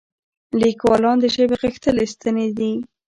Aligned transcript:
لیکوالان 0.61 1.17
د 1.21 1.25
ژبې 1.35 1.55
غښتلي 1.63 2.05
ستني 2.13 2.47
دي. 2.57 2.71